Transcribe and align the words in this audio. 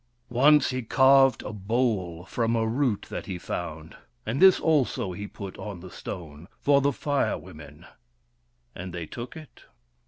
Once 0.31 0.71
he 0.71 0.81
carved 0.81 1.43
a 1.43 1.53
bowl 1.53 2.25
from 2.25 2.55
a 2.55 2.65
root 2.67 3.03
that 3.07 3.27
he 3.27 3.37
found, 3.37 3.95
and 4.25 4.41
this 4.41 4.59
also 4.59 5.11
he 5.11 5.27
put 5.27 5.55
on 5.59 5.79
the 5.79 5.91
stone, 5.91 6.47
for 6.59 6.81
the 6.81 6.91
Fire 6.91 7.37
Women, 7.37 7.85
and 8.73 8.93
they 8.95 9.05
took 9.05 9.37
it. 9.37 9.65